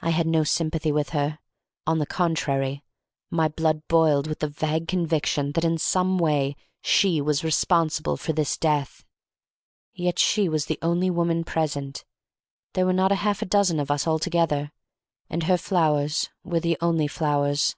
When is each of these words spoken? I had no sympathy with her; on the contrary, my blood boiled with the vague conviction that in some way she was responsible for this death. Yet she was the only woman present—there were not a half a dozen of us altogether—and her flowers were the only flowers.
I 0.00 0.10
had 0.10 0.26
no 0.26 0.44
sympathy 0.44 0.92
with 0.92 1.08
her; 1.16 1.38
on 1.86 1.98
the 1.98 2.04
contrary, 2.04 2.84
my 3.30 3.48
blood 3.48 3.80
boiled 3.88 4.26
with 4.26 4.40
the 4.40 4.48
vague 4.48 4.86
conviction 4.86 5.52
that 5.52 5.64
in 5.64 5.78
some 5.78 6.18
way 6.18 6.56
she 6.82 7.22
was 7.22 7.42
responsible 7.42 8.18
for 8.18 8.34
this 8.34 8.58
death. 8.58 9.02
Yet 9.94 10.18
she 10.18 10.46
was 10.50 10.66
the 10.66 10.78
only 10.82 11.08
woman 11.08 11.44
present—there 11.44 12.84
were 12.84 12.92
not 12.92 13.12
a 13.12 13.22
half 13.24 13.40
a 13.40 13.46
dozen 13.46 13.80
of 13.80 13.90
us 13.90 14.06
altogether—and 14.06 15.44
her 15.44 15.56
flowers 15.56 16.28
were 16.44 16.60
the 16.60 16.76
only 16.82 17.06
flowers. 17.06 17.76